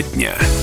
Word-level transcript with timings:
Тема 0.00 0.14
дня. 0.14 0.59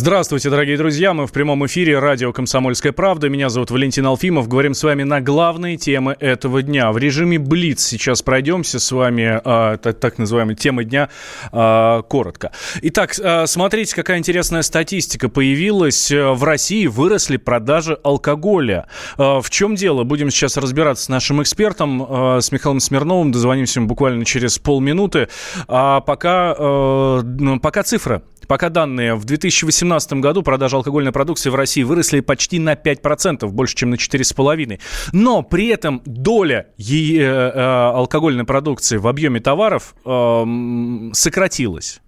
Здравствуйте, 0.00 0.48
дорогие 0.48 0.76
друзья. 0.78 1.12
Мы 1.12 1.26
в 1.26 1.32
прямом 1.32 1.66
эфире 1.66 1.98
радио 1.98 2.32
«Комсомольская 2.32 2.92
правда». 2.92 3.28
Меня 3.28 3.48
зовут 3.48 3.72
Валентин 3.72 4.06
Алфимов. 4.06 4.46
Говорим 4.46 4.72
с 4.72 4.84
вами 4.84 5.02
на 5.02 5.20
главные 5.20 5.76
темы 5.76 6.14
этого 6.20 6.62
дня. 6.62 6.92
В 6.92 6.98
режиме 6.98 7.40
«Блиц» 7.40 7.84
сейчас 7.84 8.22
пройдемся 8.22 8.78
с 8.78 8.92
вами, 8.92 9.40
э, 9.44 9.76
так, 9.78 9.98
так 9.98 10.18
называемой 10.18 10.54
темы 10.54 10.84
дня, 10.84 11.08
э, 11.50 12.02
коротко. 12.08 12.52
Итак, 12.80 13.18
э, 13.18 13.46
смотрите, 13.48 13.96
какая 13.96 14.18
интересная 14.18 14.62
статистика 14.62 15.28
появилась. 15.28 16.12
В 16.12 16.44
России 16.44 16.86
выросли 16.86 17.36
продажи 17.36 17.98
алкоголя. 18.04 18.86
Э, 19.18 19.40
в 19.40 19.50
чем 19.50 19.74
дело? 19.74 20.04
Будем 20.04 20.30
сейчас 20.30 20.56
разбираться 20.56 21.06
с 21.06 21.08
нашим 21.08 21.42
экспертом, 21.42 22.36
э, 22.36 22.40
с 22.40 22.52
Михаилом 22.52 22.78
Смирновым. 22.78 23.32
Дозвонимся 23.32 23.80
буквально 23.80 24.24
через 24.24 24.60
полминуты. 24.60 25.26
А 25.66 26.02
пока, 26.02 26.54
э, 26.56 27.58
пока 27.60 27.82
цифра 27.82 28.22
Пока 28.48 28.70
данные 28.70 29.14
в 29.14 29.26
2018 29.26 30.14
году 30.14 30.42
продажи 30.42 30.74
алкогольной 30.74 31.12
продукции 31.12 31.50
в 31.50 31.54
России 31.54 31.82
выросли 31.82 32.20
почти 32.20 32.58
на 32.58 32.72
5%, 32.72 33.46
больше, 33.48 33.76
чем 33.76 33.90
на 33.90 33.96
4,5%. 33.96 34.80
Но 35.12 35.42
при 35.42 35.68
этом 35.68 36.00
доля 36.06 36.68
е- 36.78 37.20
э, 37.20 37.50
алкогольной 37.50 38.44
продукции 38.44 38.96
в 38.96 39.06
объеме 39.06 39.40
товаров 39.40 39.94
э, 40.04 41.10
сократилась. 41.12 42.00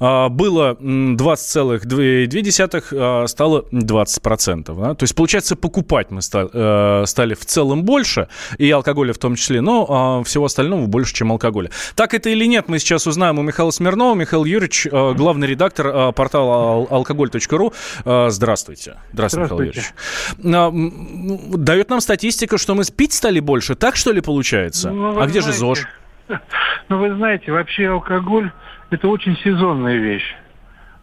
А, 0.00 0.28
было 0.28 0.76
20,2, 0.80 2.84
а, 2.92 3.26
стало 3.26 3.64
20%. 3.70 4.80
Да? 4.80 4.94
То 4.94 5.04
есть, 5.04 5.14
получается, 5.14 5.56
покупать 5.56 6.10
мы 6.10 6.20
э, 6.20 7.04
стали 7.06 7.34
в 7.34 7.44
целом 7.44 7.84
больше, 7.84 8.28
и 8.58 8.70
алкоголя 8.70 9.12
в 9.12 9.18
том 9.18 9.36
числе, 9.36 9.60
но 9.60 9.86
а, 9.88 10.22
всего 10.24 10.46
остального 10.46 10.86
больше, 10.86 11.14
чем 11.14 11.32
алкоголя. 11.32 11.70
Так 11.94 12.14
это 12.14 12.30
или 12.30 12.46
нет, 12.46 12.68
мы 12.68 12.78
сейчас 12.78 13.06
узнаем 13.06 13.38
у 13.38 13.42
Михаила 13.42 13.70
Смирнова. 13.70 14.14
Михаил 14.14 14.44
Юрьевич, 14.44 14.86
главный 14.90 15.46
редактор 15.46 16.12
портала 16.12 16.86
алкоголь.ру. 16.90 17.72
Здравствуйте. 18.04 18.96
Здравствуйте, 19.12 19.12
Здравствуйте. 19.12 19.42
Михаил 19.42 19.60
Юрьевич. 19.60 19.92
Дает 21.58 21.90
нам 21.90 22.00
статистика, 22.00 22.58
что 22.58 22.74
мы 22.74 22.84
пить 22.96 23.12
стали 23.12 23.40
больше. 23.40 23.74
Так, 23.74 23.96
что 23.96 24.12
ли, 24.12 24.20
получается? 24.20 24.90
Ну, 24.90 25.20
а 25.20 25.26
где 25.26 25.40
знаете, 25.40 25.52
же 25.52 25.52
ЗОЖ? 25.52 25.86
Ну, 26.88 26.98
вы 26.98 27.14
знаете, 27.16 27.52
вообще 27.52 27.88
алкоголь 27.88 28.50
это 28.92 29.08
очень 29.08 29.36
сезонная 29.38 29.96
вещь. 29.96 30.34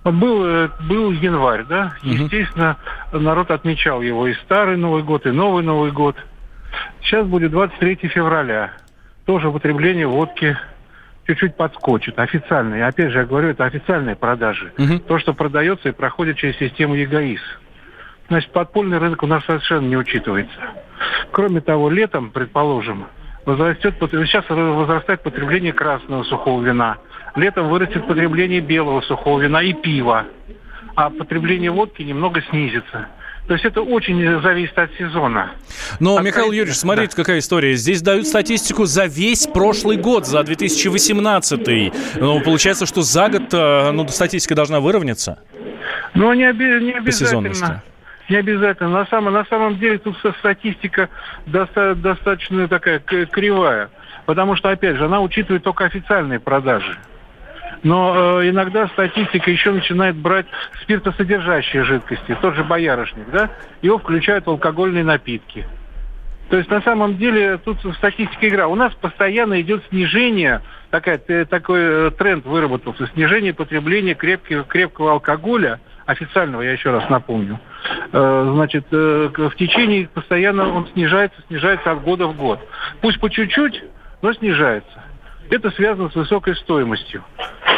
Был, 0.04 0.46
э, 0.46 0.70
был 0.88 1.12
январь, 1.12 1.66
да? 1.66 1.94
Естественно, 2.04 2.78
народ 3.12 3.52
отмечал 3.52 4.02
его 4.02 4.28
и 4.28 4.34
старый 4.46 4.78
Новый 4.78 5.04
год, 5.04 5.26
и 5.26 5.32
новый 5.32 5.64
Новый 5.64 5.92
год. 5.92 6.16
Сейчас 7.02 7.28
будет 7.28 7.52
23 7.52 8.08
февраля. 8.08 8.72
Тоже 9.26 9.50
употребление 9.50 10.08
водки 10.08 10.58
чуть-чуть 11.28 11.56
подскочит. 11.58 12.18
Официальные. 12.18 12.86
Опять 12.86 13.12
же, 13.12 13.20
я 13.20 13.26
говорю, 13.26 13.50
это 13.50 13.66
официальные 13.66 14.16
продажи. 14.16 14.72
Угу. 14.78 15.00
То, 15.00 15.20
что 15.20 15.34
продается 15.34 15.90
и 15.90 15.92
проходит 15.92 16.38
через 16.38 16.58
систему 16.58 16.96
ЕГАИС. 16.96 17.42
Значит, 18.30 18.52
подпольный 18.52 19.00
рынок 19.00 19.22
у 19.24 19.28
нас 19.28 19.44
совершенно 19.46 19.88
не 19.88 19.98
учитывается. 19.98 20.60
Кроме 21.32 21.62
того, 21.62 21.90
летом, 21.90 22.32
предположим, 22.32 23.06
возрастет, 23.46 23.96
сейчас 24.00 24.46
возрастает 24.50 25.24
потребление 25.24 25.74
красного 25.74 26.24
сухого 26.24 26.64
вина– 26.64 26.98
Летом 27.36 27.70
вырастет 27.70 28.08
потребление 28.08 28.60
белого 28.60 29.02
сухого 29.02 29.40
вина 29.40 29.62
и 29.62 29.74
пива, 29.74 30.26
а 30.96 31.10
потребление 31.10 31.72
водки 31.72 32.02
немного 32.02 32.42
снизится. 32.50 33.08
То 33.48 33.54
есть 33.54 33.66
это 33.66 33.82
очень 33.82 34.42
зависит 34.42 34.78
от 34.78 34.92
сезона. 34.94 35.52
Но, 36.00 36.18
от 36.18 36.24
Михаил 36.24 36.52
Юрьевич, 36.52 36.78
смотрите, 36.78 37.16
да. 37.16 37.24
какая 37.24 37.40
история. 37.40 37.74
Здесь 37.74 38.04
дают 38.04 38.28
статистику 38.28 38.86
за 38.86 39.06
весь 39.06 39.48
прошлый 39.48 39.98
год, 39.98 40.28
за 40.28 40.44
2018. 40.44 41.94
Ну, 42.18 42.42
получается, 42.42 42.86
что 42.86 43.02
за 43.02 43.28
год 43.28 43.52
э, 43.52 43.92
ну, 43.92 44.08
статистика 44.08 44.54
должна 44.54 44.80
выровняться? 44.80 45.40
Ну, 46.14 46.32
не, 46.34 46.48
оби- 46.48 46.84
не 46.84 46.92
обязательно. 46.92 47.82
Не 48.30 48.36
обязательно. 48.36 48.90
На 48.90 49.06
самом, 49.08 49.34
на 49.34 49.46
самом 49.46 49.80
деле 49.80 49.98
тут 49.98 50.16
статистика 50.38 51.10
доста- 51.48 51.96
достаточно 51.96 52.68
такая 52.68 53.00
кривая. 53.00 53.90
Потому 54.28 54.56
что, 54.58 54.70
опять 54.70 54.98
же, 54.98 55.06
она 55.06 55.22
учитывает 55.22 55.64
только 55.64 55.86
официальные 55.86 56.40
продажи. 56.40 57.00
Но 57.84 58.42
э, 58.42 58.50
иногда 58.50 58.88
статистика 58.90 59.50
еще 59.50 59.72
начинает 59.72 60.16
брать 60.16 60.48
спиртосодержащие 60.82 61.84
жидкости, 61.84 62.38
тот 62.42 62.56
же 62.56 62.64
боярышник, 62.64 63.30
да, 63.32 63.50
его 63.82 63.98
включают 63.98 64.46
в 64.46 64.50
алкогольные 64.50 65.04
напитки. 65.04 65.66
То 66.50 66.58
есть 66.58 66.70
на 66.70 66.82
самом 66.82 67.18
деле 67.18 67.58
тут 67.58 67.78
статистика 67.98 68.48
игра. 68.48 68.68
У 68.68 68.76
нас 68.76 68.94
постоянно 68.96 69.62
идет 69.62 69.84
снижение, 69.90 70.62
такая, 70.90 71.20
такой 71.46 71.80
э, 71.82 72.12
тренд 72.18 72.46
выработался, 72.46 73.08
снижение 73.14 73.54
потребления 73.54 74.16
крепкого, 74.16 74.64
крепкого 74.64 75.12
алкоголя, 75.12 75.80
официального, 76.08 76.64
я 76.64 76.72
еще 76.72 76.90
раз 76.90 77.08
напомню. 77.10 77.60
Э, 78.12 78.52
значит, 78.56 78.88
э, 78.92 79.30
в 79.36 79.56
течение 79.56 80.10
постоянно 80.12 80.68
он 80.68 80.88
снижается, 80.88 81.40
снижается 81.48 81.92
от 81.92 82.02
года 82.02 82.26
в 82.28 82.36
год. 82.36 82.60
Пусть 83.02 83.20
по 83.20 83.30
чуть-чуть, 83.30 83.84
но 84.24 84.34
снижается. 84.34 85.04
Это 85.50 85.72
связано 85.72 86.10
с 86.10 86.16
высокой 86.16 86.56
стоимостью 86.56 87.24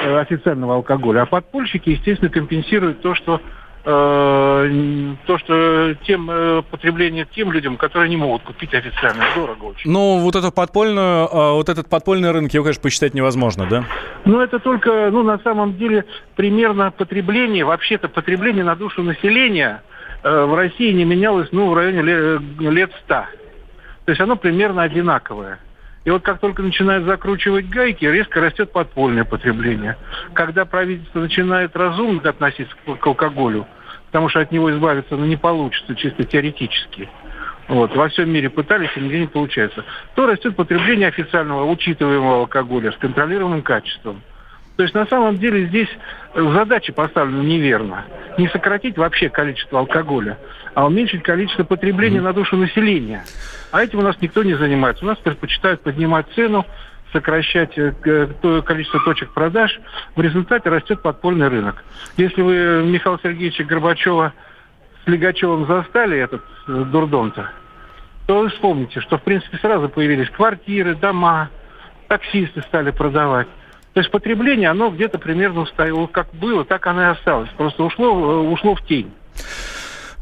э, 0.03 0.19
официального 0.19 0.75
алкоголя. 0.75 1.21
А 1.21 1.25
подпольщики, 1.25 1.91
естественно, 1.91 2.29
компенсируют 2.29 3.01
то, 3.01 3.15
что 3.15 3.39
э, 3.85 5.15
то, 5.25 5.37
что 5.37 5.95
тем 6.05 6.29
э, 6.29 6.61
потребление 6.69 7.25
тем 7.33 7.51
людям, 7.51 7.77
которые 7.77 8.09
не 8.09 8.17
могут 8.17 8.43
купить 8.43 8.73
официально, 8.73 9.23
дорого 9.35 9.65
очень. 9.65 9.89
Ну, 9.89 10.19
вот 10.19 10.35
эту 10.35 10.51
подпольную, 10.51 11.27
э, 11.27 11.51
вот 11.53 11.69
этот 11.69 11.87
подпольный 11.87 12.31
рынок, 12.31 12.53
его, 12.53 12.63
конечно, 12.63 12.81
посчитать 12.81 13.13
невозможно, 13.13 13.65
да? 13.69 13.85
Ну, 14.25 14.41
это 14.41 14.59
только, 14.59 15.09
ну, 15.09 15.23
на 15.23 15.39
самом 15.39 15.77
деле, 15.77 16.05
примерно 16.35 16.91
потребление, 16.91 17.63
вообще-то 17.63 18.09
потребление 18.09 18.65
на 18.65 18.75
душу 18.75 19.01
населения 19.01 19.81
э, 20.23 20.45
в 20.45 20.53
России 20.55 20.91
не 20.91 21.05
менялось, 21.05 21.47
ну, 21.51 21.69
в 21.69 21.73
районе 21.73 22.01
лет, 22.01 22.41
лет 22.59 22.91
100. 23.05 23.15
То 24.05 24.09
есть 24.11 24.19
оно 24.19 24.35
примерно 24.35 24.83
одинаковое. 24.83 25.59
И 26.03 26.09
вот 26.09 26.23
как 26.23 26.39
только 26.39 26.63
начинают 26.63 27.05
закручивать 27.05 27.69
гайки, 27.69 28.05
резко 28.05 28.41
растет 28.41 28.71
подпольное 28.71 29.23
потребление. 29.23 29.97
Когда 30.33 30.65
правительство 30.65 31.19
начинает 31.19 31.75
разумно 31.75 32.27
относиться 32.27 32.75
к 32.99 33.05
алкоголю, 33.05 33.67
потому 34.07 34.29
что 34.29 34.39
от 34.39 34.51
него 34.51 34.71
избавиться 34.71 35.15
ну, 35.15 35.25
не 35.25 35.37
получится 35.37 35.95
чисто 35.95 36.23
теоретически, 36.23 37.07
вот, 37.67 37.95
во 37.95 38.09
всем 38.09 38.29
мире 38.31 38.49
пытались, 38.49 38.89
и 38.95 38.99
нигде 38.99 39.19
не 39.19 39.27
получается, 39.27 39.85
то 40.15 40.25
растет 40.25 40.55
потребление 40.55 41.07
официального 41.07 41.65
учитываемого 41.71 42.39
алкоголя 42.39 42.91
с 42.91 42.97
контролируемым 42.97 43.61
качеством. 43.61 44.21
То 44.81 44.85
есть 44.85 44.95
на 44.95 45.05
самом 45.05 45.37
деле 45.37 45.67
здесь 45.67 45.89
задача 46.33 46.91
поставлена 46.91 47.43
неверно. 47.43 48.05
Не 48.39 48.47
сократить 48.47 48.97
вообще 48.97 49.29
количество 49.29 49.77
алкоголя, 49.77 50.39
а 50.73 50.87
уменьшить 50.87 51.21
количество 51.21 51.63
потребления 51.63 52.19
на 52.19 52.33
душу 52.33 52.57
населения. 52.57 53.23
А 53.71 53.83
этим 53.83 53.99
у 53.99 54.01
нас 54.01 54.15
никто 54.21 54.41
не 54.41 54.55
занимается. 54.55 55.05
У 55.05 55.07
нас 55.07 55.19
предпочитают 55.19 55.81
поднимать 55.81 56.25
цену, 56.33 56.65
сокращать 57.13 57.77
э, 57.77 57.93
то 58.41 58.63
количество 58.63 58.99
точек 59.01 59.29
продаж. 59.35 59.79
В 60.15 60.21
результате 60.21 60.71
растет 60.71 61.03
подпольный 61.03 61.47
рынок. 61.47 61.83
Если 62.17 62.41
вы 62.41 62.83
Михаила 62.83 63.19
Сергеевича 63.21 63.63
Горбачева 63.63 64.33
с 65.05 65.07
Легачевым 65.07 65.67
застали 65.67 66.17
этот 66.17 66.41
э, 66.67 66.85
дурдом-то, 66.91 67.51
то 68.25 68.39
вы 68.39 68.49
вспомните, 68.49 68.99
что 68.99 69.19
в 69.19 69.21
принципе 69.21 69.57
сразу 69.57 69.89
появились 69.89 70.31
квартиры, 70.31 70.95
дома, 70.95 71.51
таксисты 72.07 72.63
стали 72.63 72.89
продавать. 72.89 73.47
То 73.93 73.99
есть 73.99 74.11
потребление, 74.11 74.69
оно 74.69 74.89
где-то 74.89 75.19
примерно 75.19 75.65
стояло, 75.65 76.07
как 76.07 76.27
было, 76.33 76.63
так 76.63 76.87
оно 76.87 77.01
и 77.01 77.05
осталось. 77.05 77.49
Просто 77.57 77.83
ушло, 77.83 78.07
э, 78.07 78.37
ушло 78.49 78.75
в 78.75 78.85
тень. 78.85 79.11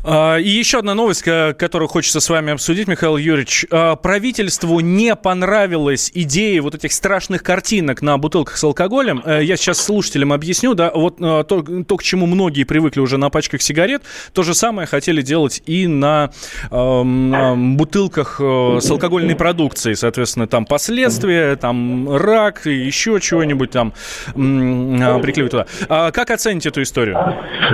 А, 0.04 0.38
и 0.38 0.50
еще 0.50 0.80
одна 0.80 0.94
новость, 0.94 1.24
которую 1.24 1.88
хочется 1.88 2.20
с 2.20 2.30
вами 2.30 2.54
обсудить, 2.54 2.88
Михаил 2.88 3.18
Юрьевич. 3.18 3.66
А, 3.72 3.96
правительству 3.96 4.80
не 4.80 5.16
понравилась 5.16 6.12
идея 6.13 6.62
вот 6.62 6.75
этих 6.75 6.94
страшных 6.94 7.44
картинок 7.44 8.01
на 8.01 8.18
бутылках 8.18 8.57
с 8.57 8.63
алкоголем. 8.63 9.22
Э, 9.25 9.44
я 9.44 9.57
сейчас 9.57 9.84
слушателям 9.84 10.34
объясню, 10.34 10.74
да, 10.74 10.92
вот 10.94 11.18
э, 11.19 11.44
то, 11.44 11.63
то, 11.84 11.98
к 11.98 12.04
чему 12.04 12.25
многие 12.25 12.63
привыкли 12.63 13.01
уже 13.01 13.18
на 13.18 13.30
пачках 13.30 13.62
сигарет, 13.62 14.04
то 14.34 14.44
же 14.44 14.54
самое 14.54 14.88
хотели 14.88 15.22
делать 15.22 15.62
и 15.66 15.88
на 15.88 16.31
э, 16.72 17.54
бутылках 17.56 18.40
с 18.40 18.90
алкогольной 18.90 19.36
продукцией. 19.36 19.95
Соответственно, 19.95 20.48
там 20.48 20.66
последствия, 20.66 21.56
там 21.56 22.16
рак, 22.16 22.66
еще 22.66 23.19
чего-нибудь 23.19 23.72
там 23.72 23.94
э, 24.28 25.19
приклеивать 25.22 25.52
туда. 25.52 25.66
А 25.88 26.12
как 26.12 26.31
оцените 26.31 26.69
эту 26.69 26.81
историю? 26.81 27.18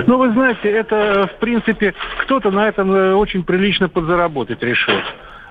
Ну, 0.06 0.18
вы 0.18 0.32
знаете, 0.32 0.68
это, 0.68 1.30
в 1.34 1.40
принципе, 1.40 1.94
кто-то 2.26 2.50
на 2.50 2.66
этом 2.68 2.92
э, 2.92 3.14
очень 3.14 3.44
прилично 3.44 3.88
подзаработать 3.88 4.60
решил. 4.60 4.96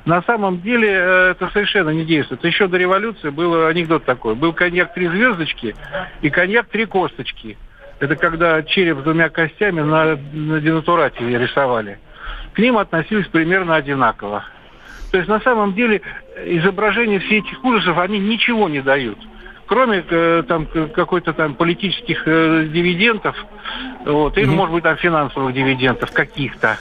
На 0.03 0.21
самом 0.23 0.59
деле 0.59 0.89
э, 0.91 1.31
это 1.31 1.49
совершенно 1.51 1.89
не 1.89 2.03
действует. 2.03 2.43
Еще 2.43 2.67
до 2.67 2.77
революции 2.77 3.29
был 3.29 3.65
анекдот 3.65 4.03
такой. 4.03 4.35
Был 4.35 4.51
коньяк 4.51 4.93
три 4.93 5.07
звездочки 5.07 5.73
и 6.21 6.29
коньяк 6.29 6.67
три 6.67 6.85
косточки. 6.85 7.57
Это 8.01 8.17
когда 8.17 8.61
череп 8.61 8.99
с 8.99 9.03
двумя 9.03 9.29
костями 9.29 9.79
на, 9.79 10.17
на 10.33 10.59
денатурате 10.59 11.25
рисовали. 11.37 11.97
К 12.53 12.59
ним 12.59 12.77
относились 12.77 13.27
примерно 13.27 13.75
одинаково. 13.75 14.43
То 15.11 15.17
есть 15.17 15.29
на 15.29 15.39
самом 15.39 15.75
деле 15.75 16.01
изображения 16.45 17.19
всех 17.19 17.45
этих 17.45 17.63
ужасов, 17.63 17.97
они 17.99 18.19
ничего 18.19 18.67
не 18.67 18.81
дают. 18.81 19.17
Кроме 19.65 20.03
э, 20.09 20.43
там 20.47 20.67
какой-то 20.93 21.33
там 21.33 21.55
политических 21.55 22.23
э, 22.25 22.67
дивидендов, 22.71 23.35
вот, 24.05 24.37
или, 24.37 24.47
mm-hmm. 24.47 24.55
может 24.55 24.73
быть, 24.73 24.83
там 24.83 24.97
финансовых 24.97 25.53
дивидендов 25.53 26.11
каких-то. 26.11 26.77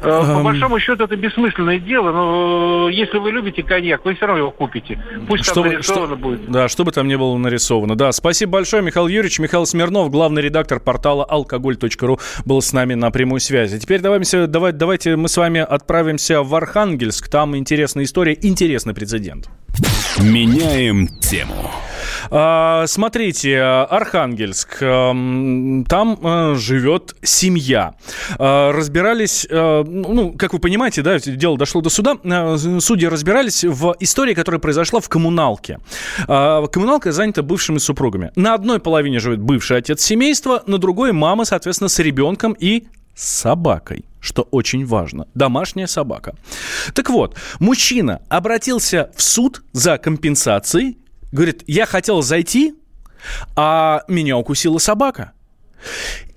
Э, 0.00 0.34
по 0.34 0.42
большому 0.42 0.78
счету 0.78 1.04
это 1.04 1.16
бессмысленное 1.16 1.78
дело, 1.78 2.12
но 2.12 2.88
э, 2.88 2.92
если 2.92 3.18
вы 3.18 3.32
любите 3.32 3.62
коньяк, 3.62 4.04
вы 4.04 4.14
все 4.14 4.26
равно 4.26 4.38
его 4.38 4.50
купите. 4.50 5.02
Пусть 5.26 5.44
что, 5.44 5.54
там 5.54 5.64
нарисовано 5.64 6.06
что, 6.06 6.16
будет. 6.16 6.50
Да, 6.50 6.68
что 6.68 6.84
бы 6.84 6.92
там 6.92 7.08
ни 7.08 7.16
было 7.16 7.36
нарисовано. 7.36 7.96
Да, 7.96 8.12
спасибо 8.12 8.52
большое, 8.52 8.82
Михаил 8.82 9.08
Юрьевич. 9.08 9.38
Михаил 9.40 9.66
Смирнов, 9.66 10.10
главный 10.10 10.42
редактор 10.42 10.78
портала 10.78 11.24
алкоголь.ру, 11.24 12.20
был 12.44 12.62
с 12.62 12.72
нами 12.72 12.94
на 12.94 13.10
прямой 13.10 13.40
связи. 13.40 13.78
Теперь 13.78 14.00
давайте, 14.00 14.46
давай, 14.46 14.72
давайте 14.72 15.16
мы 15.16 15.28
с 15.28 15.36
вами 15.36 15.60
отправимся 15.60 16.42
в 16.42 16.54
Архангельск. 16.54 17.28
Там 17.28 17.56
интересная 17.56 18.04
история, 18.04 18.38
интересный 18.40 18.94
прецедент. 18.94 19.48
Меняем 20.18 21.08
тему. 21.08 21.70
А, 22.30 22.86
смотрите, 22.86 23.60
Архангельск. 23.60 24.78
Там 24.78 26.18
э, 26.22 26.54
живет 26.56 27.16
семья. 27.22 27.94
А, 28.38 28.72
разбирались, 28.72 29.46
э, 29.48 29.84
ну, 29.86 30.32
как 30.32 30.52
вы 30.52 30.58
понимаете, 30.58 31.02
да, 31.02 31.18
дело 31.18 31.56
дошло 31.56 31.80
до 31.80 31.90
суда. 31.90 32.16
Э, 32.22 32.56
судьи 32.80 33.06
разбирались 33.06 33.64
в 33.64 33.94
истории, 34.00 34.34
которая 34.34 34.60
произошла 34.60 35.00
в 35.00 35.08
коммуналке. 35.08 35.78
А, 36.26 36.66
коммуналка 36.66 37.12
занята 37.12 37.42
бывшими 37.42 37.78
супругами. 37.78 38.30
На 38.36 38.54
одной 38.54 38.80
половине 38.80 39.20
живет 39.20 39.40
бывший 39.40 39.78
отец 39.78 40.02
семейства, 40.02 40.62
на 40.66 40.78
другой 40.78 41.12
мама, 41.12 41.44
соответственно, 41.44 41.88
с 41.88 41.98
ребенком 41.98 42.54
и 42.58 42.88
собакой 43.18 44.04
что 44.20 44.42
очень 44.50 44.84
важно. 44.84 45.28
Домашняя 45.34 45.86
собака. 45.86 46.34
Так 46.92 47.08
вот, 47.08 47.36
мужчина 47.60 48.20
обратился 48.28 49.12
в 49.14 49.22
суд 49.22 49.62
за 49.72 49.96
компенсацией 49.96 50.98
Говорит, 51.30 51.62
я 51.66 51.84
хотел 51.86 52.22
зайти, 52.22 52.74
а 53.54 54.02
меня 54.08 54.36
укусила 54.36 54.78
собака. 54.78 55.32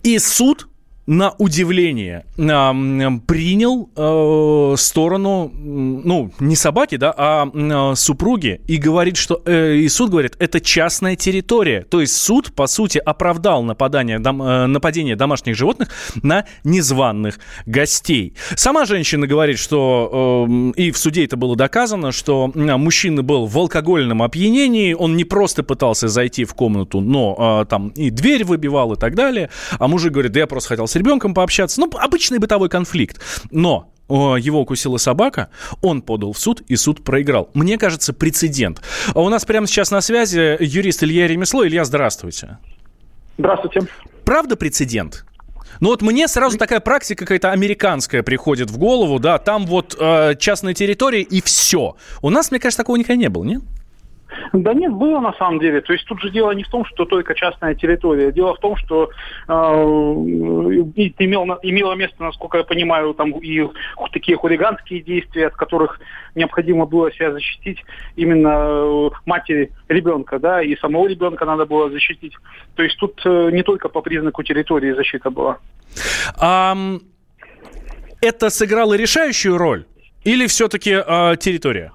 И 0.03 0.19
суд 0.19 0.67
на 1.11 1.35
удивление 1.39 2.23
принял 2.37 3.89
э, 3.97 4.75
сторону, 4.77 5.51
ну, 5.53 6.31
не 6.39 6.55
собаки, 6.55 6.95
да, 6.95 7.13
а 7.17 7.49
э, 7.53 7.95
супруги, 7.95 8.61
и 8.65 8.77
говорит, 8.77 9.17
что, 9.17 9.41
э, 9.45 9.75
и 9.75 9.89
суд 9.89 10.09
говорит, 10.09 10.37
это 10.39 10.61
частная 10.61 11.17
территория. 11.17 11.81
То 11.81 11.99
есть 11.99 12.15
суд, 12.15 12.53
по 12.53 12.65
сути, 12.65 12.97
оправдал 12.97 13.61
нападание, 13.61 14.19
дом, 14.19 14.41
э, 14.41 14.67
нападение 14.67 15.17
домашних 15.17 15.57
животных 15.57 15.89
на 16.23 16.45
незваных 16.63 17.39
гостей. 17.65 18.33
Сама 18.55 18.85
женщина 18.85 19.27
говорит, 19.27 19.59
что, 19.59 20.47
э, 20.47 20.81
и 20.81 20.91
в 20.91 20.97
суде 20.97 21.25
это 21.25 21.35
было 21.35 21.57
доказано, 21.57 22.13
что 22.13 22.49
мужчина 22.55 23.21
был 23.21 23.47
в 23.47 23.57
алкогольном 23.57 24.23
опьянении, 24.23 24.93
он 24.93 25.17
не 25.17 25.25
просто 25.25 25.63
пытался 25.63 26.07
зайти 26.07 26.45
в 26.45 26.53
комнату, 26.53 27.01
но 27.01 27.63
э, 27.63 27.65
там 27.65 27.89
и 27.89 28.11
дверь 28.11 28.45
выбивал 28.45 28.93
и 28.93 28.95
так 28.97 29.13
далее, 29.13 29.49
а 29.77 29.89
мужик 29.89 30.13
говорит, 30.13 30.31
да 30.31 30.39
я 30.39 30.47
просто 30.47 30.69
хотел 30.69 30.87
с 30.87 31.00
ребенком 31.01 31.33
пообщаться. 31.33 31.79
Ну, 31.81 31.89
обычный 31.97 32.39
бытовой 32.39 32.69
конфликт. 32.69 33.19
Но 33.51 33.91
его 34.09 34.59
укусила 34.59 34.97
собака, 34.97 35.49
он 35.81 36.01
подал 36.01 36.33
в 36.33 36.37
суд, 36.37 36.61
и 36.67 36.75
суд 36.75 37.03
проиграл. 37.03 37.49
Мне 37.53 37.77
кажется, 37.77 38.13
прецедент. 38.13 38.81
А 39.13 39.21
у 39.21 39.29
нас 39.29 39.45
прямо 39.45 39.67
сейчас 39.67 39.89
на 39.91 40.01
связи 40.01 40.57
юрист 40.59 41.03
Илья 41.03 41.27
Ремесло. 41.27 41.65
Илья, 41.65 41.85
здравствуйте. 41.85 42.57
Здравствуйте. 43.37 43.87
Правда 44.25 44.55
прецедент? 44.55 45.25
Ну 45.79 45.89
вот 45.89 46.01
мне 46.01 46.27
сразу 46.27 46.57
такая 46.57 46.79
практика 46.79 47.25
какая-то 47.25 47.51
американская 47.51 48.21
приходит 48.21 48.69
в 48.69 48.77
голову, 48.77 49.17
да, 49.17 49.39
там 49.39 49.65
вот 49.65 49.95
э, 49.99 50.35
частная 50.37 50.73
территория 50.73 51.21
и 51.21 51.41
все. 51.41 51.95
У 52.21 52.29
нас, 52.29 52.51
мне 52.51 52.59
кажется, 52.59 52.83
такого 52.83 52.97
никогда 52.97 53.15
не 53.15 53.29
было, 53.29 53.43
нет? 53.43 53.61
Да 54.53 54.73
нет, 54.73 54.91
было 54.93 55.19
на 55.19 55.33
самом 55.33 55.59
деле. 55.59 55.81
То 55.81 55.93
есть 55.93 56.05
тут 56.05 56.21
же 56.21 56.29
дело 56.29 56.51
не 56.51 56.63
в 56.63 56.69
том, 56.69 56.85
что 56.85 57.05
только 57.05 57.33
частная 57.35 57.75
территория. 57.75 58.31
Дело 58.31 58.55
в 58.55 58.59
том, 58.59 58.75
что 58.77 59.09
э, 59.47 59.51
имел, 59.51 61.43
имело 61.63 61.93
место, 61.93 62.23
насколько 62.23 62.57
я 62.57 62.63
понимаю, 62.63 63.13
там 63.13 63.31
и 63.31 63.67
такие 64.11 64.37
хулиганские 64.37 65.01
действия, 65.01 65.47
от 65.47 65.55
которых 65.55 65.99
необходимо 66.35 66.85
было 66.85 67.11
себя 67.11 67.31
защитить 67.31 67.83
именно 68.15 68.49
э, 68.49 69.09
матери 69.25 69.71
ребенка, 69.87 70.39
да, 70.39 70.61
и 70.61 70.75
самого 70.77 71.07
ребенка 71.07 71.45
надо 71.45 71.65
было 71.65 71.89
защитить. 71.89 72.33
То 72.75 72.83
есть 72.83 72.97
тут 72.97 73.21
э, 73.25 73.49
не 73.51 73.63
только 73.63 73.89
по 73.89 74.01
признаку 74.01 74.43
территории 74.43 74.93
защита 74.93 75.29
была. 75.29 75.57
А, 76.37 76.75
это 78.21 78.49
сыграло 78.49 78.93
решающую 78.93 79.57
роль? 79.57 79.85
Или 80.23 80.47
все-таки 80.47 80.91
э, 80.91 81.35
территория? 81.39 81.91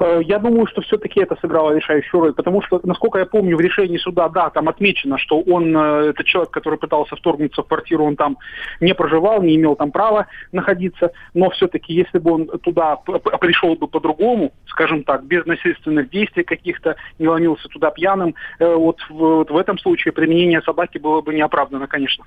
Э, 0.00 0.20
я 0.24 0.38
думаю, 0.38 0.66
что 0.66 0.82
все-таки 0.82 1.20
это 1.20 1.36
сыграло 1.40 1.74
решающую 1.74 2.20
роль, 2.20 2.32
потому 2.32 2.62
что, 2.62 2.80
насколько 2.84 3.18
я 3.18 3.26
помню, 3.26 3.56
в 3.56 3.60
решении 3.60 3.98
суда, 3.98 4.28
да, 4.28 4.50
там 4.50 4.68
отмечено, 4.68 5.18
что 5.18 5.40
он, 5.40 5.76
э, 5.76 6.10
это 6.10 6.24
человек, 6.24 6.50
который 6.50 6.78
пытался 6.78 7.16
вторгнуться 7.16 7.62
в 7.62 7.66
квартиру, 7.66 8.04
он 8.04 8.16
там 8.16 8.38
не 8.80 8.94
проживал, 8.94 9.42
не 9.42 9.56
имел 9.56 9.76
там 9.76 9.90
права 9.90 10.26
находиться, 10.52 11.12
но 11.34 11.50
все-таки, 11.50 11.92
если 11.92 12.18
бы 12.18 12.32
он 12.32 12.46
туда 12.58 12.96
пришел 12.96 13.76
бы 13.76 13.88
по-другому, 13.88 14.52
скажем 14.66 15.04
так, 15.04 15.24
без 15.24 15.46
насильственных 15.46 16.10
действий 16.10 16.44
каких-то, 16.44 16.96
не 17.18 17.28
ломился 17.28 17.68
туда 17.68 17.90
пьяным, 17.90 18.34
э, 18.58 18.74
вот 18.74 19.00
в, 19.08 19.14
вот 19.14 19.50
в 19.50 19.56
этом 19.56 19.78
случае 19.78 20.12
применение 20.12 20.60
собаки 20.62 20.98
было 20.98 21.20
бы 21.20 21.34
неоправданно, 21.34 21.86
конечно. 21.86 22.24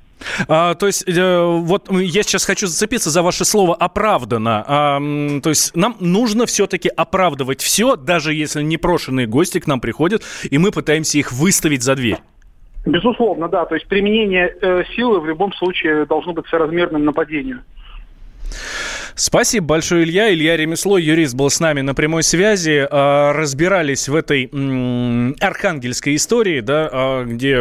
А, 0.48 0.76
то 0.76 0.88
есть, 0.88 1.06
вот 1.08 1.90
я 1.92 2.24
сейчас 2.24 2.46
хочу 2.46 2.68
зацепиться 2.68 3.10
за 3.10 3.22
ваше 3.22 3.46
слово 3.46 3.76
«оправданно». 3.76 4.64
А, 4.68 5.00
то 5.42 5.50
есть 5.50 5.76
нам 5.76 5.96
нужно 6.00 6.46
все-таки 6.46 6.90
оправдывать 6.90 7.59
делать 7.60 7.62
все, 7.62 7.96
даже 7.96 8.34
если 8.34 8.64
непрошенные 8.64 9.28
гости 9.28 9.60
к 9.60 9.68
нам 9.68 9.80
приходят, 9.80 10.24
и 10.52 10.58
мы 10.58 10.72
пытаемся 10.72 11.18
их 11.18 11.32
выставить 11.32 11.84
за 11.84 11.96
дверь. 11.96 12.18
Безусловно, 12.86 13.48
да. 13.50 13.66
То 13.66 13.76
есть 13.76 13.88
применение 13.88 14.56
э, 14.62 14.84
силы 14.96 15.20
в 15.20 15.26
любом 15.26 15.54
случае 15.54 16.06
должно 16.06 16.34
быть 16.34 16.48
соразмерным 16.48 17.06
нападению. 17.06 17.60
Спасибо 19.16 19.66
большое, 19.68 20.04
Илья. 20.04 20.34
Илья 20.34 20.58
Ремесло, 20.58 20.98
юрист, 20.98 21.36
был 21.36 21.50
с 21.50 21.60
нами 21.60 21.82
на 21.82 21.94
прямой 21.94 22.24
связи. 22.24 22.88
А, 22.90 23.34
разбирались 23.34 24.08
в 24.08 24.16
этой 24.16 24.46
архангельской 25.40 26.16
истории, 26.16 26.62
да, 26.62 26.90
а, 26.92 27.24
где 27.26 27.58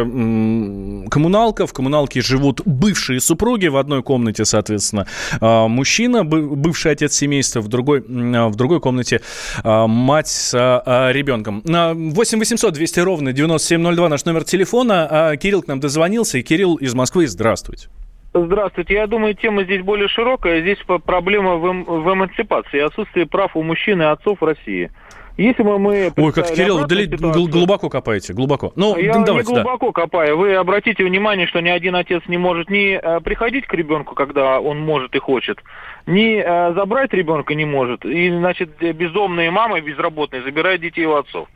коммуналка, 1.09 1.67
в 1.67 1.73
коммуналке 1.73 2.21
живут 2.21 2.61
бывшие 2.65 3.19
супруги, 3.19 3.67
в 3.67 3.77
одной 3.77 4.03
комнате, 4.03 4.45
соответственно, 4.45 5.07
а, 5.41 5.67
мужчина, 5.67 6.23
бывший 6.23 6.91
отец 6.91 7.13
семейства, 7.13 7.61
в 7.61 7.67
другой, 7.67 8.01
в 8.01 8.55
другой 8.55 8.79
комнате 8.79 9.21
мать 9.63 10.27
с 10.27 10.53
ребенком. 10.53 11.61
8 11.65 12.39
800 12.39 12.73
200 12.73 12.99
ровно 12.99 13.33
9702 13.33 14.09
наш 14.09 14.25
номер 14.25 14.43
телефона. 14.43 15.37
Кирилл 15.41 15.61
к 15.63 15.67
нам 15.67 15.79
дозвонился. 15.79 16.41
Кирилл 16.41 16.75
из 16.75 16.93
Москвы, 16.93 17.27
здравствуйте. 17.27 17.89
Здравствуйте. 18.33 18.93
Я 18.93 19.07
думаю, 19.07 19.33
тема 19.33 19.63
здесь 19.63 19.81
более 19.81 20.07
широкая. 20.07 20.61
Здесь 20.61 20.77
проблема 21.05 21.55
в, 21.55 21.65
эм, 21.65 21.83
в 21.83 22.13
эмансипации, 22.13 22.79
отсутствие 22.79 23.25
прав 23.25 23.55
у 23.55 23.63
мужчин 23.63 24.01
и 24.01 24.05
отцов 24.05 24.41
в 24.41 24.45
России. 24.45 24.91
Если 25.39 25.63
мы, 25.63 25.79
мы 25.79 26.11
Ой, 26.17 26.33
как 26.33 26.51
Кирилл, 26.51 26.85
дали, 26.85 27.05
ситуацию, 27.05 27.47
глубоко 27.47 27.89
копаете, 27.89 28.33
глубоко. 28.33 28.73
Ну, 28.75 28.97
я 28.97 29.13
давайте, 29.19 29.53
не 29.53 29.55
глубоко 29.55 29.87
да. 29.87 29.93
копаю. 29.93 30.37
Вы 30.37 30.53
обратите 30.53 31.05
внимание, 31.05 31.47
что 31.47 31.61
ни 31.61 31.69
один 31.69 31.95
отец 31.95 32.21
не 32.27 32.37
может 32.37 32.69
ни 32.69 32.99
э, 33.01 33.21
приходить 33.21 33.65
к 33.65 33.73
ребенку, 33.73 34.15
когда 34.15 34.59
он 34.59 34.81
может 34.81 35.15
и 35.15 35.19
хочет, 35.19 35.63
ни 36.05 36.43
э, 36.43 36.73
забрать 36.73 37.13
ребенка 37.13 37.55
не 37.55 37.63
может. 37.63 38.03
И, 38.03 38.29
значит, 38.29 38.71
бездомные 38.79 39.49
мамы 39.49 39.79
безработные 39.79 40.43
забирают 40.43 40.81
детей 40.81 41.05
у 41.05 41.15
отцов. 41.15 41.47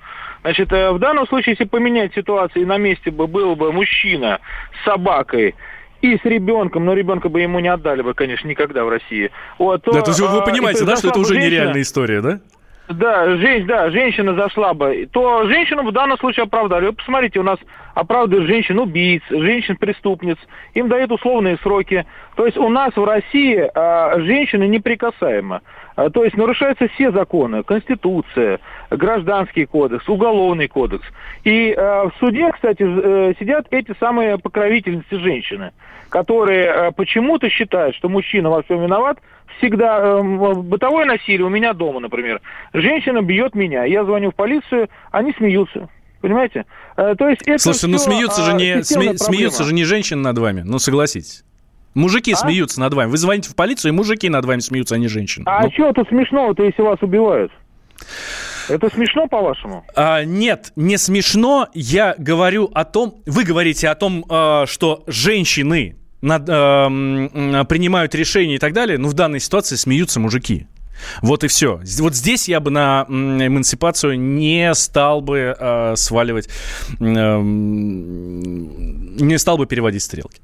Значит, 0.43 0.71
э, 0.71 0.91
в 0.91 0.99
данном 0.99 1.27
случае, 1.27 1.51
если 1.59 1.65
поменять 1.65 2.13
ситуацию, 2.13 2.63
и 2.63 2.65
на 2.65 2.77
месте 2.77 3.11
бы 3.11 3.27
был 3.27 3.57
бы 3.57 3.73
мужчина 3.73 4.39
с 4.79 4.85
собакой, 4.85 5.55
и 6.03 6.17
с 6.17 6.25
ребенком, 6.25 6.83
но 6.83 6.93
ребенка 6.93 7.29
бы 7.29 7.39
ему 7.39 7.59
не 7.59 7.69
отдали 7.69 8.01
бы, 8.01 8.13
конечно, 8.13 8.47
никогда 8.47 8.83
в 8.83 8.89
России. 8.89 9.31
Вот, 9.57 9.83
то, 9.83 9.93
да, 9.93 10.01
то 10.01 10.09
есть 10.09 10.19
вы, 10.19 10.27
а, 10.27 10.41
понимаете, 10.41 10.83
да, 10.83 10.97
что 10.97 11.07
это 11.07 11.19
уже 11.19 11.35
женщина, 11.35 11.49
нереальная 11.49 11.81
история, 11.81 12.21
да? 12.21 12.39
Да, 12.89 13.37
жен, 13.37 13.65
да, 13.65 13.89
женщина 13.89 14.35
зашла 14.35 14.73
бы, 14.73 15.07
то 15.11 15.47
женщину 15.47 15.83
в 15.83 15.93
данном 15.93 16.17
случае 16.17 16.43
оправдали. 16.43 16.87
Вы 16.87 16.93
посмотрите, 16.93 17.39
у 17.39 17.43
нас 17.43 17.57
оправдывают 17.93 18.49
женщин-убийц, 18.49 19.23
женщин-преступниц, 19.29 20.37
им 20.73 20.89
дают 20.89 21.09
условные 21.11 21.57
сроки. 21.63 22.05
То 22.35 22.45
есть 22.45 22.57
у 22.57 22.67
нас 22.67 22.93
в 22.95 23.03
России 23.03 23.69
а, 23.73 24.19
женщина 24.19 24.63
неприкасаема. 24.63 25.61
А, 25.95 26.09
то 26.09 26.25
есть 26.25 26.35
нарушаются 26.35 26.89
все 26.89 27.11
законы, 27.11 27.63
Конституция, 27.63 28.59
Гражданский 28.97 29.65
кодекс, 29.65 30.07
Уголовный 30.07 30.67
кодекс. 30.67 31.05
И 31.43 31.73
а, 31.73 32.09
в 32.09 32.13
суде, 32.19 32.51
кстати, 32.51 32.83
э, 32.83 33.33
сидят 33.39 33.67
эти 33.71 33.93
самые 33.99 34.37
покровительницы 34.37 35.19
женщины, 35.19 35.71
которые 36.09 36.69
а, 36.69 36.91
почему-то 36.91 37.49
считают, 37.49 37.95
что 37.95 38.09
мужчина 38.09 38.49
во 38.49 38.63
всем 38.63 38.81
виноват, 38.81 39.19
всегда 39.57 39.99
э, 39.99 40.21
бытовое 40.21 41.05
насилие 41.05 41.45
у 41.45 41.49
меня 41.49 41.73
дома, 41.73 41.99
например. 41.99 42.41
Женщина 42.73 43.21
бьет 43.21 43.55
меня, 43.55 43.83
я 43.85 44.03
звоню 44.03 44.31
в 44.31 44.35
полицию, 44.35 44.89
они 45.11 45.33
смеются. 45.33 45.89
Понимаете? 46.21 46.65
Э, 46.95 47.15
то 47.17 47.27
есть 47.27 47.41
это 47.41 47.59
Слушайте, 47.59 47.87
ну 47.87 47.97
смеются 47.97 48.43
же 48.43 48.53
не 48.53 48.83
сме, 48.83 49.17
смеются 49.17 49.63
же 49.63 49.73
не 49.73 49.83
женщины 49.83 50.21
над 50.21 50.37
вами, 50.37 50.61
ну 50.65 50.79
согласитесь. 50.79 51.43
Мужики 51.93 52.31
а? 52.33 52.35
смеются 52.35 52.79
над 52.79 52.93
вами. 52.93 53.09
Вы 53.09 53.17
звоните 53.17 53.49
в 53.49 53.55
полицию, 53.55 53.91
и 53.91 53.95
мужики 53.95 54.29
над 54.29 54.45
вами 54.45 54.59
смеются, 54.59 54.95
а 54.95 54.97
не 54.97 55.07
женщины. 55.07 55.43
А 55.47 55.63
ну. 55.63 55.71
что 55.71 55.93
тут 55.93 56.07
смешного-то, 56.09 56.63
если 56.63 56.81
вас 56.81 56.97
убивают? 57.01 57.51
Это 58.69 58.89
смешно, 58.89 59.27
по-вашему? 59.27 59.85
А, 59.95 60.23
нет, 60.23 60.71
не 60.75 60.97
смешно. 60.97 61.67
Я 61.73 62.15
говорю 62.17 62.69
о 62.73 62.85
том... 62.85 63.21
Вы 63.25 63.43
говорите 63.43 63.89
о 63.89 63.95
том, 63.95 64.25
а, 64.29 64.65
что 64.65 65.03
женщины 65.07 65.97
над, 66.21 66.43
а, 66.49 66.87
принимают 67.65 68.15
решения 68.15 68.55
и 68.55 68.59
так 68.59 68.73
далее. 68.73 68.97
Но 68.97 69.09
в 69.09 69.13
данной 69.13 69.39
ситуации 69.39 69.75
смеются 69.75 70.19
мужики. 70.19 70.67
Вот 71.21 71.43
и 71.43 71.47
все. 71.47 71.81
Вот 71.99 72.15
здесь 72.15 72.47
я 72.47 72.59
бы 72.59 72.71
на 72.71 73.05
эмансипацию 73.09 74.19
не 74.19 74.73
стал 74.73 75.21
бы 75.21 75.55
э, 75.57 75.95
сваливать, 75.95 76.49
э, 76.99 77.39
не 79.23 79.37
стал 79.37 79.57
бы 79.57 79.65
переводить 79.65 80.03
стрелки. 80.03 80.41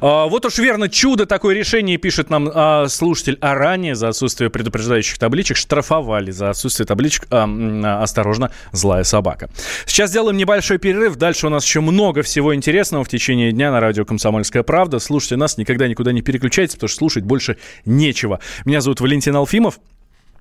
Э, 0.00 0.28
вот 0.28 0.44
уж 0.44 0.58
верно, 0.58 0.88
чудо 0.88 1.26
такое 1.26 1.54
решение, 1.54 1.96
пишет 1.96 2.30
нам 2.30 2.48
э, 2.48 2.86
слушатель. 2.88 3.38
А 3.40 3.54
ранее 3.54 3.94
за 3.94 4.08
отсутствие 4.08 4.50
предупреждающих 4.50 5.18
табличек 5.18 5.56
штрафовали 5.56 6.30
за 6.30 6.50
отсутствие 6.50 6.86
табличек. 6.86 7.26
Э, 7.30 8.02
осторожно, 8.02 8.50
злая 8.72 9.04
собака. 9.04 9.50
Сейчас 9.86 10.10
сделаем 10.10 10.36
небольшой 10.36 10.78
перерыв. 10.78 11.16
Дальше 11.16 11.46
у 11.46 11.50
нас 11.50 11.64
еще 11.64 11.80
много 11.80 12.22
всего 12.22 12.54
интересного 12.54 13.04
в 13.04 13.08
течение 13.08 13.52
дня 13.52 13.70
на 13.70 13.80
радио 13.80 14.04
«Комсомольская 14.04 14.62
правда». 14.62 14.98
Слушайте 14.98 15.36
нас, 15.36 15.58
никогда 15.58 15.88
никуда 15.88 16.12
не 16.12 16.22
переключайтесь, 16.22 16.74
потому 16.74 16.88
что 16.88 16.98
слушать 16.98 17.24
больше 17.24 17.56
нечего. 17.84 18.40
Меня 18.64 18.80
зовут 18.80 19.00
Валентин 19.00 19.36
Алфимов. 19.36 19.78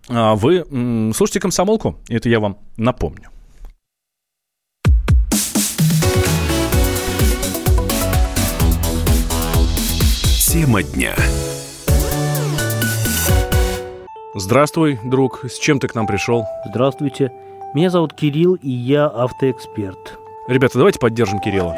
А, 0.10 0.36
вы 0.36 0.66
слушайте 1.16 1.40
«Комсомолку», 1.40 1.96
это 2.10 2.30
я 2.30 2.40
вам 2.40 2.58
напомню. 2.78 3.30
Тема 10.52 10.84
дня. 10.84 11.16
Здравствуй, 14.36 15.00
друг. 15.04 15.46
С 15.46 15.58
чем 15.58 15.80
ты 15.80 15.88
к 15.88 15.96
нам 15.96 16.08
пришел? 16.08 16.46
Здравствуйте. 16.70 17.32
Меня 17.74 17.90
зовут 17.90 18.14
Кирилл, 18.14 18.56
и 18.56 18.70
я 18.70 19.08
автоэксперт. 19.08 20.20
Ребята, 20.48 20.78
давайте 20.78 21.00
поддержим 21.00 21.40
Кирилла. 21.40 21.78